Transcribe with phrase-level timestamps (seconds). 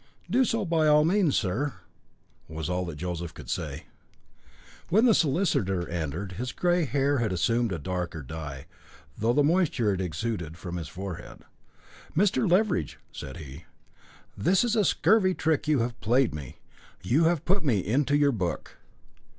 [0.31, 1.75] "Do so by all means, sir,"
[2.47, 3.83] was all that Joseph could say.
[4.89, 8.65] When the solicitor entered his red hair had assumed a darker dye,
[9.19, 11.43] through the moisture that exuded from his head.
[12.17, 12.49] "Mr.
[12.51, 13.65] Leveridge," said he,
[14.35, 16.57] "this is a scurvy trick you have played me.
[17.03, 18.79] You have put me into your book."